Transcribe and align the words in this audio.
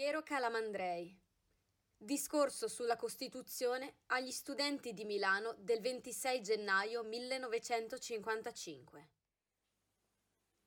Piero 0.00 0.22
Calamandrei. 0.22 1.14
Discorso 1.94 2.68
sulla 2.68 2.96
Costituzione 2.96 3.96
agli 4.06 4.30
studenti 4.30 4.94
di 4.94 5.04
Milano 5.04 5.52
del 5.58 5.82
26 5.82 6.40
gennaio 6.40 7.02
1955. 7.02 9.10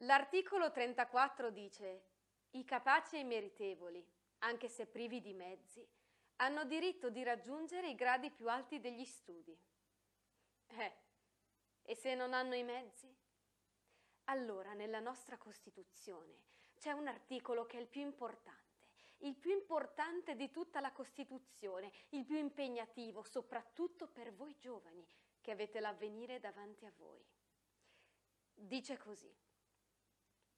L'articolo 0.01 0.69
34 0.69 1.49
dice 1.49 2.03
I 2.51 2.63
capaci 2.63 3.15
e 3.15 3.21
i 3.21 3.23
meritevoli, 3.23 4.07
anche 4.41 4.69
se 4.69 4.85
privi 4.85 5.19
di 5.19 5.33
mezzi, 5.33 5.83
hanno 6.35 6.63
diritto 6.65 7.09
di 7.09 7.23
raggiungere 7.23 7.89
i 7.89 7.95
gradi 7.95 8.29
più 8.29 8.47
alti 8.47 8.79
degli 8.79 9.03
studi. 9.03 9.59
Eh, 10.67 10.93
e 11.81 11.95
se 11.95 12.13
non 12.13 12.33
hanno 12.33 12.53
i 12.53 12.63
mezzi? 12.63 13.11
Allora, 14.25 14.73
nella 14.73 14.99
nostra 14.99 15.39
Costituzione 15.39 16.43
c'è 16.77 16.91
un 16.91 17.07
articolo 17.07 17.65
che 17.65 17.79
è 17.79 17.81
il 17.81 17.87
più 17.87 18.01
importante, 18.01 18.72
il 19.23 19.35
più 19.35 19.51
importante 19.51 20.35
di 20.35 20.51
tutta 20.51 20.79
la 20.79 20.91
Costituzione, 20.91 21.91
il 22.09 22.25
più 22.25 22.37
impegnativo, 22.37 23.23
soprattutto 23.23 24.07
per 24.07 24.33
voi 24.33 24.55
giovani 24.57 25.05
che 25.41 25.51
avete 25.51 25.79
l'avvenire 25.79 26.39
davanti 26.39 26.85
a 26.85 26.93
voi. 26.97 27.25
Dice 28.53 28.97
così. 28.97 29.33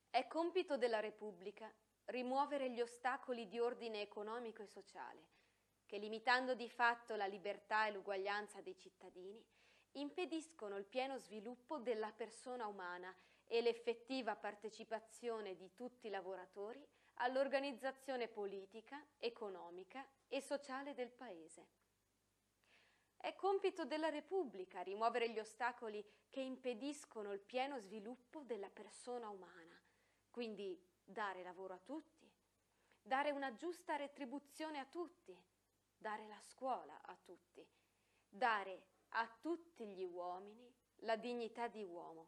È 0.10 0.28
compito 0.28 0.78
della 0.78 1.00
Repubblica 1.00 1.72
rimuovere 2.06 2.70
gli 2.70 2.82
ostacoli 2.82 3.48
di 3.48 3.60
ordine 3.60 4.02
economico 4.02 4.62
e 4.62 4.68
sociale 4.68 5.34
che, 5.86 5.98
limitando 5.98 6.56
di 6.56 6.70
fatto 6.70 7.16
la 7.16 7.26
libertà 7.26 7.88
e 7.88 7.92
l'uguaglianza 7.92 8.62
dei 8.62 8.78
cittadini, 8.78 9.44
impediscono 9.94 10.78
il 10.78 10.86
pieno 10.86 11.18
sviluppo 11.18 11.80
della 11.80 12.12
persona 12.12 12.68
umana 12.68 13.16
e 13.46 13.62
l'effettiva 13.62 14.36
partecipazione 14.36 15.56
di 15.56 15.74
tutti 15.76 16.08
i 16.08 16.10
lavoratori 16.10 16.86
all'organizzazione 17.16 18.28
politica, 18.28 19.04
economica 19.18 20.06
e 20.28 20.42
sociale 20.42 20.94
del 20.94 21.12
Paese. 21.12 21.68
È 23.18 23.34
compito 23.36 23.86
della 23.86 24.10
Repubblica 24.10 24.82
rimuovere 24.82 25.30
gli 25.30 25.40
ostacoli 25.40 26.06
che 26.30 26.42
impediscono 26.42 27.32
il 27.32 27.40
pieno 27.40 27.80
sviluppo 27.80 28.44
della 28.44 28.70
persona 28.70 29.30
umana, 29.30 29.80
quindi 30.30 30.80
dare 31.04 31.42
lavoro 31.42 31.74
a 31.74 31.80
tutti, 31.80 32.32
dare 33.02 33.32
una 33.32 33.56
giusta 33.56 33.96
retribuzione 33.96 34.80
a 34.80 34.86
tutti, 34.86 35.36
dare 35.98 36.28
la 36.28 36.40
scuola 36.42 37.02
a 37.04 37.18
tutti, 37.24 37.66
dare 38.28 38.84
a 39.10 39.28
tutti 39.40 39.88
gli 39.88 40.04
uomini 40.04 40.72
la 40.98 41.16
dignità 41.16 41.68
di 41.68 41.84
uomo. 41.84 42.28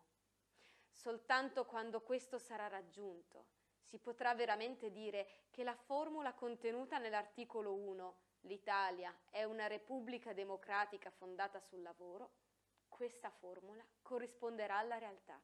Soltanto 0.89 1.65
quando 1.65 2.01
questo 2.01 2.39
sarà 2.39 2.67
raggiunto 2.67 3.55
si 3.87 3.99
potrà 3.99 4.35
veramente 4.35 4.91
dire 4.91 5.47
che 5.49 5.63
la 5.63 5.75
formula 5.75 6.33
contenuta 6.33 6.97
nell'articolo 6.97 7.73
1, 7.73 8.15
l'Italia 8.41 9.17
è 9.29 9.45
una 9.45 9.67
repubblica 9.67 10.33
democratica 10.33 11.09
fondata 11.09 11.59
sul 11.61 11.81
lavoro, 11.81 12.31
questa 12.89 13.29
formula 13.29 13.85
corrisponderà 14.01 14.77
alla 14.77 14.97
realtà. 14.97 15.39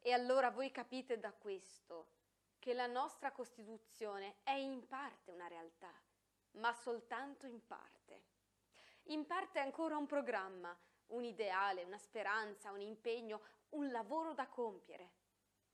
E 0.00 0.12
allora 0.12 0.50
voi 0.50 0.72
capite 0.72 1.20
da 1.20 1.32
questo 1.32 2.08
che 2.58 2.74
la 2.74 2.86
nostra 2.86 3.30
Costituzione 3.30 4.38
è 4.42 4.52
in 4.52 4.86
parte 4.88 5.30
una 5.30 5.46
realtà, 5.46 5.92
ma 6.52 6.72
soltanto 6.72 7.46
in 7.46 7.64
parte. 7.64 8.22
In 9.06 9.24
parte 9.26 9.60
è 9.60 9.62
ancora 9.62 9.96
un 9.96 10.06
programma, 10.06 10.76
un 11.08 11.22
ideale, 11.22 11.84
una 11.84 11.98
speranza, 11.98 12.72
un 12.72 12.80
impegno, 12.80 13.42
un 13.70 13.90
lavoro 13.90 14.32
da 14.32 14.48
compiere. 14.48 15.20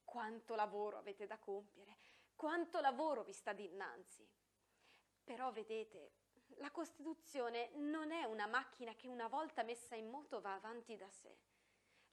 Quanto 0.09 0.55
lavoro 0.55 0.97
avete 0.97 1.27
da 1.27 1.37
compiere, 1.37 1.97
quanto 2.35 2.79
lavoro 2.79 3.23
vi 3.23 3.31
sta 3.31 3.53
dinanzi. 3.53 4.27
Però 5.23 5.51
vedete, 5.51 6.13
la 6.57 6.71
Costituzione 6.71 7.69
non 7.75 8.11
è 8.11 8.23
una 8.23 8.47
macchina 8.47 8.95
che 8.95 9.07
una 9.07 9.27
volta 9.27 9.61
messa 9.61 9.95
in 9.95 10.09
moto 10.09 10.41
va 10.41 10.55
avanti 10.55 10.95
da 10.95 11.09
sé. 11.09 11.37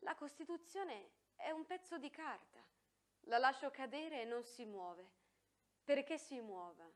La 0.00 0.14
Costituzione 0.14 1.10
è 1.34 1.50
un 1.50 1.64
pezzo 1.64 1.96
di 1.96 2.10
carta. 2.10 2.62
La 3.28 3.38
lascio 3.38 3.70
cadere 3.70 4.20
e 4.20 4.24
non 4.26 4.44
si 4.44 4.66
muove. 4.66 5.10
Perché 5.82 6.18
si 6.18 6.38
muova? 6.40 6.86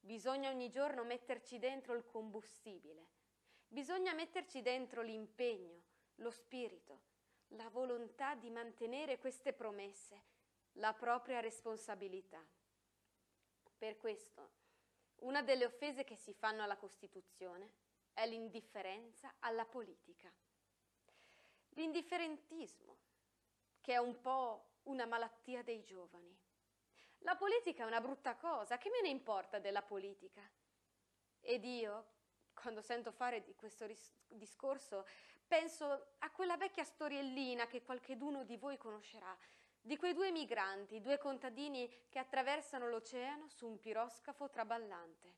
Bisogna 0.00 0.50
ogni 0.50 0.70
giorno 0.70 1.04
metterci 1.04 1.58
dentro 1.58 1.94
il 1.94 2.04
combustibile 2.04 3.16
Bisogna 3.70 4.14
metterci 4.14 4.62
dentro 4.62 5.02
l'impegno, 5.02 5.82
lo 6.16 6.30
spirito, 6.30 7.02
la 7.48 7.68
volontà 7.68 8.34
di 8.34 8.48
mantenere 8.48 9.18
queste 9.18 9.52
promesse, 9.52 10.22
la 10.78 10.92
propria 10.92 11.40
responsabilità. 11.40 12.44
Per 13.76 13.96
questo, 13.96 14.50
una 15.20 15.42
delle 15.42 15.64
offese 15.64 16.04
che 16.04 16.16
si 16.16 16.32
fanno 16.32 16.62
alla 16.62 16.76
Costituzione 16.76 17.72
è 18.12 18.26
l'indifferenza 18.26 19.34
alla 19.40 19.64
politica. 19.64 20.32
L'indifferentismo, 21.70 22.96
che 23.80 23.92
è 23.94 23.98
un 23.98 24.20
po' 24.20 24.80
una 24.84 25.06
malattia 25.06 25.62
dei 25.62 25.84
giovani. 25.84 26.36
La 27.18 27.36
politica 27.36 27.82
è 27.82 27.86
una 27.86 28.00
brutta 28.00 28.36
cosa, 28.36 28.78
che 28.78 28.90
me 28.90 29.00
ne 29.02 29.08
importa 29.08 29.58
della 29.58 29.82
politica? 29.82 30.48
Ed 31.40 31.64
io, 31.64 32.06
quando 32.54 32.80
sento 32.80 33.12
fare 33.12 33.42
di 33.42 33.54
questo 33.54 33.86
ris- 33.86 34.16
discorso, 34.28 35.06
penso 35.46 36.14
a 36.18 36.30
quella 36.30 36.56
vecchia 36.56 36.84
storiellina 36.84 37.66
che 37.66 37.82
qualcheduno 37.82 38.44
di 38.44 38.56
voi 38.56 38.76
conoscerà, 38.76 39.36
di 39.80 39.96
quei 39.96 40.12
due 40.12 40.30
migranti, 40.30 41.00
due 41.00 41.18
contadini 41.18 42.06
che 42.08 42.18
attraversano 42.18 42.88
l'oceano 42.88 43.48
su 43.48 43.66
un 43.66 43.78
piroscafo 43.78 44.50
traballante. 44.50 45.34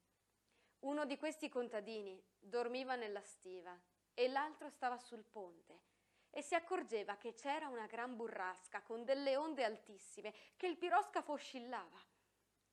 Uno 0.80 1.04
di 1.04 1.16
questi 1.16 1.48
contadini 1.48 2.22
dormiva 2.38 2.96
nella 2.96 3.22
stiva 3.22 3.78
e 4.14 4.28
l'altro 4.28 4.68
stava 4.68 4.98
sul 4.98 5.24
ponte 5.24 5.88
e 6.30 6.42
si 6.42 6.54
accorgeva 6.54 7.16
che 7.16 7.34
c'era 7.34 7.68
una 7.68 7.86
gran 7.86 8.16
burrasca 8.16 8.82
con 8.82 9.04
delle 9.04 9.36
onde 9.36 9.64
altissime, 9.64 10.32
che 10.56 10.66
il 10.66 10.76
piroscafo 10.76 11.32
oscillava. 11.32 12.00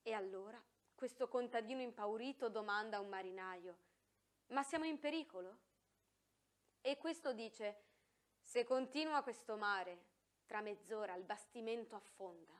E 0.02 0.12
allora 0.12 0.62
questo 0.94 1.28
contadino 1.28 1.82
impaurito 1.82 2.48
domanda 2.48 2.96
a 2.96 3.00
un 3.00 3.08
marinaio 3.08 3.86
ma 4.48 4.62
siamo 4.62 4.86
in 4.86 4.98
pericolo? 4.98 5.58
E 6.80 6.96
questo 6.96 7.32
dice, 7.32 7.82
se 8.40 8.64
continua 8.64 9.22
questo 9.22 9.56
mare, 9.56 10.06
tra 10.48 10.62
mezz'ora 10.62 11.14
il 11.14 11.22
bastimento 11.22 11.94
affonda. 11.94 12.52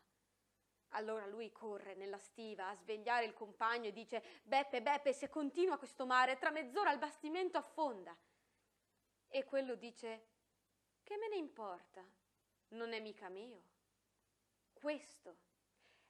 Allora 0.93 1.26
lui 1.26 1.50
corre 1.50 1.97
nella 1.97 2.19
stiva 2.19 2.69
a 2.69 2.76
svegliare 2.76 3.25
il 3.25 3.32
compagno 3.32 3.88
e 3.88 3.93
dice, 3.93 4.22
Beppe, 4.44 4.81
Beppe, 4.81 5.12
se 5.12 5.28
continua 5.28 5.76
questo 5.78 6.06
mare, 6.06 6.38
tra 6.38 6.50
mezz'ora 6.50 6.93
il 6.93 6.98
bastimento 6.98 7.59
affonda. 7.59 8.16
E 9.27 9.44
quello 9.44 9.75
dice, 9.75 10.27
che 11.03 11.16
me 11.16 11.28
ne 11.28 11.37
importa? 11.37 12.06
Non 12.69 12.93
è 12.93 13.00
mica 13.00 13.28
mio. 13.28 13.62
Questo 14.72 15.37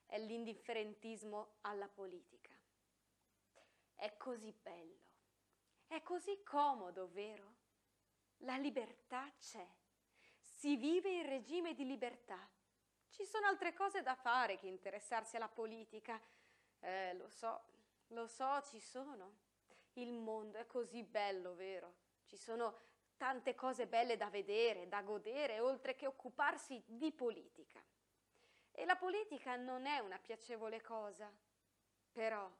è 0.05 0.19
l'indifferentismo 0.19 1.55
alla 1.63 1.89
politica. 1.89 2.53
È 3.95 4.15
così 4.19 4.53
bello 4.53 5.07
è 5.89 6.03
così 6.03 6.43
comodo, 6.43 7.09
vero? 7.09 7.55
La 8.43 8.59
libertà 8.59 9.33
c'è. 9.39 9.67
Si 10.59 10.75
vive 10.75 11.09
in 11.09 11.25
regime 11.25 11.73
di 11.73 11.87
libertà. 11.87 12.37
Ci 13.11 13.25
sono 13.25 13.47
altre 13.47 13.73
cose 13.75 14.03
da 14.03 14.17
fare 14.17 14.59
che 14.59 14.67
interessarsi 14.67 15.37
alla 15.37 15.47
politica. 15.47 16.21
Eh, 16.81 17.15
lo 17.15 17.29
so, 17.29 17.63
lo 18.09 18.27
so, 18.27 18.61
ci 18.63 18.81
sono. 18.81 19.37
Il 19.93 20.13
mondo 20.13 20.59
è 20.59 20.67
così 20.67 21.05
bello, 21.05 21.55
vero? 21.55 21.95
Ci 22.25 22.37
sono 22.37 22.77
tante 23.17 23.55
cose 23.55 23.87
belle 23.87 24.17
da 24.17 24.31
vedere, 24.31 24.89
da 24.89 25.01
godere, 25.03 25.61
oltre 25.61 25.95
che 25.95 26.09
occuparsi 26.09 26.83
di 26.85 27.13
politica. 27.13 27.81
E 28.73 28.85
la 28.85 28.97
politica 28.97 29.55
non 29.55 29.87
è 29.87 30.01
una 30.01 30.19
piacevole 30.19 30.81
cosa, 30.81 31.33
però 32.11 32.51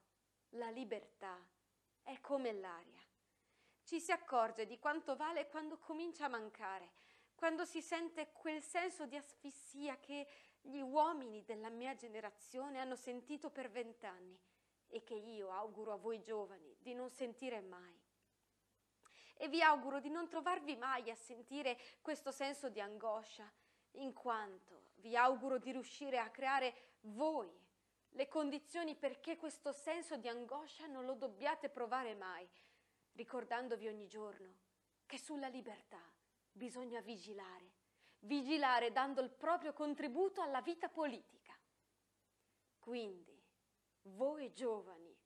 la 0.51 0.71
libertà 0.71 1.37
è 2.05 2.21
come 2.21 2.53
l'aria 2.53 3.03
ci 3.89 4.01
si 4.01 4.13
accorge 4.13 4.67
di 4.67 4.79
quanto 4.79 5.17
vale 5.17 5.49
quando 5.49 5.79
comincia 5.79 6.27
a 6.27 6.29
mancare, 6.29 6.91
quando 7.39 7.65
si 7.65 7.81
sente 7.81 8.33
quel 8.33 8.61
senso 8.61 9.07
di 9.07 9.15
asfissia 9.15 9.97
che 10.01 10.27
gli 10.61 10.81
uomini 10.81 11.45
della 11.45 11.71
mia 11.71 11.95
generazione 11.95 12.81
hanno 12.81 12.97
sentito 12.97 13.49
per 13.49 13.71
vent'anni 13.71 14.37
e 14.89 15.05
che 15.05 15.15
io 15.15 15.53
auguro 15.53 15.93
a 15.93 15.97
voi 15.97 16.21
giovani 16.21 16.75
di 16.81 16.95
non 16.95 17.09
sentire 17.11 17.61
mai. 17.61 17.97
E 19.37 19.47
vi 19.47 19.63
auguro 19.63 20.01
di 20.01 20.11
non 20.11 20.27
trovarvi 20.27 20.75
mai 20.75 21.11
a 21.11 21.15
sentire 21.15 21.79
questo 22.03 22.33
senso 22.33 22.71
di 22.71 22.81
angoscia, 22.81 23.49
in 23.93 24.13
quanto 24.13 24.89
vi 24.97 25.15
auguro 25.15 25.59
di 25.59 25.71
riuscire 25.71 26.19
a 26.19 26.31
creare 26.31 26.97
voi 27.03 27.57
le 28.09 28.27
condizioni 28.27 28.97
perché 28.97 29.37
questo 29.37 29.71
senso 29.71 30.17
di 30.17 30.27
angoscia 30.27 30.89
non 30.89 31.05
lo 31.05 31.15
dobbiate 31.15 31.69
provare 31.69 32.17
mai, 32.17 32.49
ricordandovi 33.13 33.87
ogni 33.87 34.09
giorno 34.09 34.57
che 35.07 35.19
sulla 35.19 35.47
libertà 35.47 36.18
bisogna 36.59 37.01
vigilare, 37.01 37.73
vigilare 38.19 38.93
dando 38.93 39.23
il 39.23 39.31
proprio 39.31 39.73
contributo 39.73 40.43
alla 40.43 40.61
vita 40.61 40.91
politica. 40.91 41.57
Quindi 42.79 43.41
voi 44.03 44.53
giovani, 44.53 45.17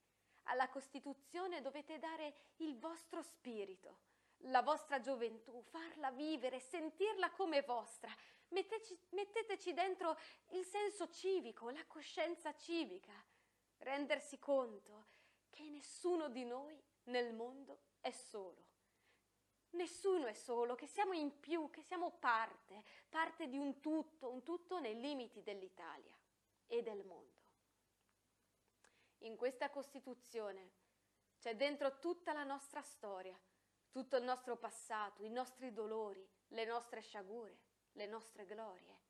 alla 0.44 0.68
Costituzione 0.68 1.60
dovete 1.60 1.98
dare 1.98 2.34
il 2.56 2.78
vostro 2.78 3.22
spirito, 3.22 4.10
la 4.46 4.62
vostra 4.62 5.00
gioventù, 5.00 5.62
farla 5.62 6.10
vivere, 6.10 6.60
sentirla 6.60 7.30
come 7.30 7.62
vostra. 7.62 8.10
Metteteci, 8.48 8.98
metteteci 9.10 9.72
dentro 9.72 10.16
il 10.50 10.64
senso 10.64 11.08
civico, 11.08 11.70
la 11.70 11.84
coscienza 11.86 12.54
civica, 12.54 13.14
rendersi 13.78 14.38
conto 14.38 15.06
che 15.50 15.62
nessuno 15.70 16.28
di 16.28 16.44
noi 16.44 16.78
nel 17.04 17.32
mondo 17.32 17.80
è 18.00 18.10
solo. 18.10 18.71
Nessuno 19.72 20.26
è 20.26 20.34
solo, 20.34 20.74
che 20.74 20.86
siamo 20.86 21.12
in 21.12 21.38
più, 21.40 21.70
che 21.70 21.82
siamo 21.82 22.10
parte, 22.10 22.84
parte 23.08 23.48
di 23.48 23.56
un 23.56 23.80
tutto, 23.80 24.30
un 24.30 24.42
tutto 24.42 24.80
nei 24.80 25.00
limiti 25.00 25.42
dell'Italia 25.42 26.14
e 26.66 26.82
del 26.82 27.04
mondo. 27.04 27.40
In 29.18 29.36
questa 29.36 29.70
Costituzione 29.70 30.72
c'è 31.38 31.56
dentro 31.56 31.98
tutta 31.98 32.32
la 32.32 32.44
nostra 32.44 32.82
storia, 32.82 33.38
tutto 33.90 34.16
il 34.16 34.24
nostro 34.24 34.56
passato, 34.56 35.22
i 35.22 35.30
nostri 35.30 35.72
dolori, 35.72 36.26
le 36.48 36.64
nostre 36.64 37.00
sciagure, 37.00 37.58
le 37.92 38.06
nostre 38.06 38.44
glorie. 38.44 39.00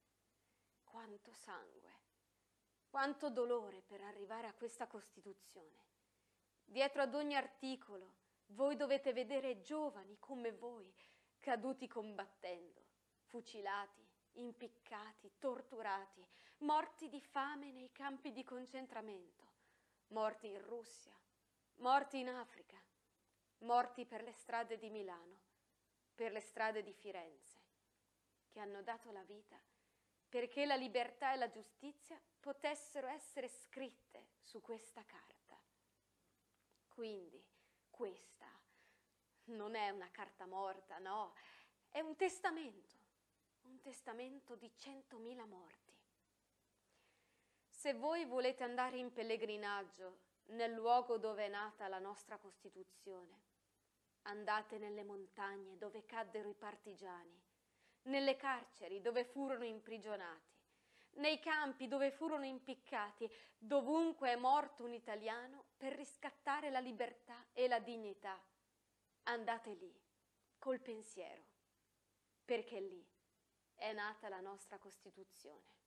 Quanto 0.84 1.32
sangue, 1.32 1.90
quanto 2.88 3.30
dolore 3.30 3.80
per 3.80 4.02
arrivare 4.02 4.46
a 4.46 4.54
questa 4.54 4.86
Costituzione. 4.86 5.90
Dietro 6.64 7.02
ad 7.02 7.14
ogni 7.14 7.34
articolo 7.34 8.20
voi 8.52 8.76
dovete 8.76 9.12
vedere 9.12 9.60
giovani 9.60 10.16
come 10.18 10.52
voi, 10.52 10.92
caduti 11.38 11.86
combattendo, 11.86 12.86
fucilati, 13.24 14.06
impiccati, 14.32 15.32
torturati, 15.38 16.26
morti 16.58 17.08
di 17.08 17.20
fame 17.20 17.70
nei 17.72 17.90
campi 17.92 18.32
di 18.32 18.44
concentramento, 18.44 19.50
morti 20.08 20.48
in 20.48 20.60
Russia, 20.62 21.14
morti 21.76 22.20
in 22.20 22.28
Africa, 22.28 22.80
morti 23.58 24.06
per 24.06 24.22
le 24.22 24.32
strade 24.32 24.78
di 24.78 24.90
Milano, 24.90 25.40
per 26.14 26.32
le 26.32 26.40
strade 26.40 26.82
di 26.82 26.92
Firenze, 26.92 27.60
che 28.48 28.60
hanno 28.60 28.82
dato 28.82 29.10
la 29.10 29.22
vita 29.24 29.60
perché 30.32 30.64
la 30.64 30.76
libertà 30.76 31.34
e 31.34 31.36
la 31.36 31.50
giustizia 31.50 32.18
potessero 32.40 33.06
essere 33.06 33.48
scritte 33.48 34.28
su 34.40 34.62
questa 34.62 35.04
carta. 35.04 35.60
Quindi 36.88 37.44
questa 37.92 38.48
non 39.44 39.76
è 39.76 39.90
una 39.90 40.10
carta 40.10 40.46
morta, 40.46 40.98
no, 40.98 41.34
è 41.90 42.00
un 42.00 42.16
testamento, 42.16 42.96
un 43.62 43.80
testamento 43.80 44.56
di 44.56 44.72
centomila 44.76 45.44
morti. 45.44 45.92
Se 47.68 47.94
voi 47.94 48.24
volete 48.24 48.64
andare 48.64 48.96
in 48.96 49.12
pellegrinaggio 49.12 50.18
nel 50.46 50.72
luogo 50.72 51.18
dove 51.18 51.46
è 51.46 51.48
nata 51.48 51.86
la 51.88 51.98
nostra 51.98 52.38
Costituzione, 52.38 53.42
andate 54.22 54.78
nelle 54.78 55.04
montagne 55.04 55.76
dove 55.76 56.04
caddero 56.04 56.48
i 56.48 56.54
partigiani, 56.54 57.40
nelle 58.02 58.36
carceri 58.36 59.00
dove 59.00 59.24
furono 59.24 59.64
imprigionati, 59.64 60.61
nei 61.14 61.38
campi 61.38 61.88
dove 61.88 62.10
furono 62.10 62.44
impiccati, 62.44 63.30
dovunque 63.58 64.32
è 64.32 64.36
morto 64.36 64.84
un 64.84 64.92
italiano 64.92 65.64
per 65.76 65.94
riscattare 65.94 66.70
la 66.70 66.80
libertà 66.80 67.46
e 67.52 67.68
la 67.68 67.78
dignità. 67.78 68.40
Andate 69.24 69.74
lì, 69.74 69.94
col 70.58 70.80
pensiero, 70.80 71.42
perché 72.44 72.80
lì 72.80 73.06
è 73.74 73.92
nata 73.92 74.28
la 74.28 74.40
nostra 74.40 74.78
Costituzione. 74.78 75.81